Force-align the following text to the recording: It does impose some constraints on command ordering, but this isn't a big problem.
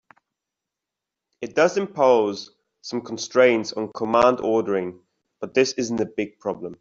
It 1.41 1.53
does 1.53 1.77
impose 1.77 2.49
some 2.81 3.01
constraints 3.01 3.71
on 3.73 3.93
command 3.93 4.39
ordering, 4.41 4.99
but 5.39 5.53
this 5.53 5.73
isn't 5.73 6.01
a 6.01 6.07
big 6.07 6.39
problem. 6.39 6.69